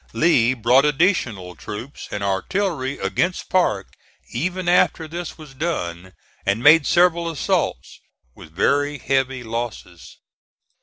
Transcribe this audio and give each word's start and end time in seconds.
Lee 0.13 0.55
brought 0.55 0.83
additional 0.83 1.53
troops 1.55 2.07
and 2.09 2.23
artillery 2.23 2.97
against 2.97 3.49
Parke 3.51 3.93
even 4.31 4.67
after 4.67 5.07
this 5.07 5.37
was 5.37 5.53
done, 5.53 6.13
and 6.43 6.63
made 6.63 6.87
several 6.87 7.29
assaults 7.29 7.99
with 8.33 8.49
very 8.51 8.97
heavy 8.97 9.43
losses. 9.43 10.17